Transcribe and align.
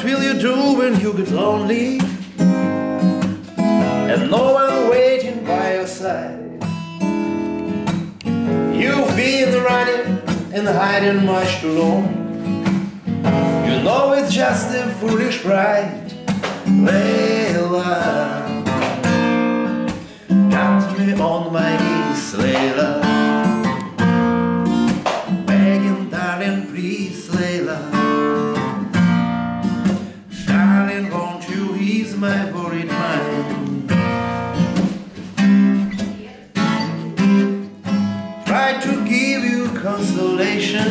What 0.00 0.12
will 0.12 0.22
you 0.22 0.40
do 0.40 0.78
when 0.78 0.98
you 0.98 1.12
get 1.12 1.30
lonely? 1.30 2.00
And 2.38 4.30
no 4.30 4.54
one 4.54 4.88
waiting 4.88 5.44
by 5.44 5.74
your 5.74 5.86
side. 5.86 6.40
You've 8.80 9.14
been 9.14 9.62
running 9.62 10.22
and 10.54 10.66
hiding 10.66 11.26
much 11.26 11.60
too 11.60 11.72
long. 11.72 12.04
You 13.66 13.82
know 13.82 14.14
it's 14.14 14.32
just 14.32 14.74
a 14.74 14.88
foolish 15.00 15.42
pride, 15.42 16.14
Layla. 16.64 17.84
Uh, 17.84 18.19
consolation 40.00 40.88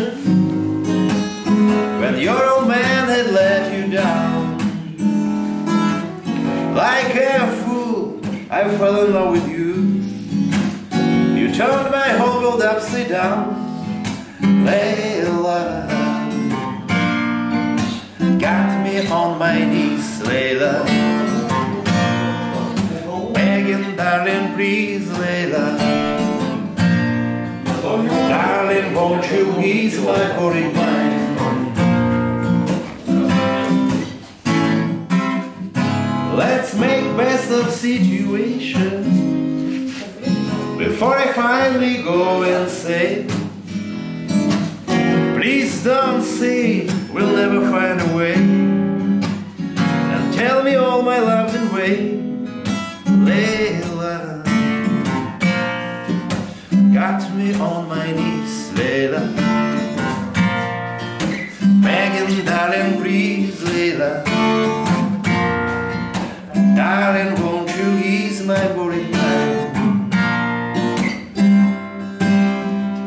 when 1.99 2.19
your 2.19 2.41
old 2.52 2.67
man 2.67 3.07
had 3.07 3.27
let 3.31 3.73
you 3.73 3.91
down. 3.91 4.57
Like 6.75 7.15
a 7.15 7.52
fool, 7.63 8.21
I 8.52 8.69
fell 8.77 9.05
in 9.05 9.13
love 9.13 9.31
with 9.31 9.47
you. 9.49 9.71
You 11.39 11.52
turned 11.52 11.89
my 11.89 12.09
whole 12.19 12.39
world 12.41 12.61
upside 12.61 13.09
down, 13.09 13.55
Layla. 14.67 15.89
Got 18.39 18.83
me 18.83 19.07
on 19.07 19.39
my 19.39 19.57
knees, 19.65 20.21
Layla. 20.21 20.85
Begging, 23.33 23.95
darling, 23.95 24.53
please, 24.53 25.07
Layla. 25.07 25.98
Won't 29.00 29.25
you 29.31 29.59
ease 29.61 30.00
my 30.00 30.38
worried 30.38 30.73
mind? 30.75 31.75
Let's 36.38 36.75
make 36.75 37.03
best 37.17 37.52
of 37.52 37.72
situation 37.72 39.03
Before 40.77 41.17
I 41.17 41.33
finally 41.33 42.03
go 42.03 42.44
and 42.44 42.70
say 42.70 43.25
Please 45.39 45.83
don't 45.83 46.22
say 46.22 46.86
we'll 47.14 47.33
never 47.36 47.61
find 47.72 48.02
a 48.02 48.16
way. 48.16 48.33
And 48.33 49.23
tell 50.33 50.64
me 50.64 50.75
all 50.75 51.02
my 51.02 51.20
love's 51.20 51.55
in 51.55 51.73
way. 51.73 52.20
Layla. 53.25 54.44
Got 56.93 57.33
me 57.36 57.54
on 57.54 57.88
my 57.88 58.11
knees, 58.11 58.39
Layla 58.79 59.21
Begging, 61.83 62.45
darling, 62.45 63.01
please, 63.01 63.55
Layla 63.67 64.23
Darling, 66.77 67.31
won't 67.41 67.69
you 67.75 67.89
ease 67.97 68.41
my 68.45 68.65
worried 68.77 69.11
mind? 69.11 70.13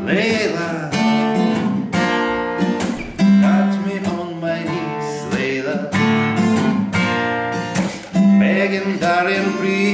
Layla 0.06 0.70
Got 3.42 3.70
me 3.86 3.94
on 4.14 4.28
my 4.40 4.60
knees, 4.68 5.10
Layla 5.32 5.76
Begging, 8.40 8.98
darling, 8.98 9.48
please, 9.56 9.91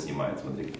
снимает, 0.00 0.38
смотри. 0.40 0.72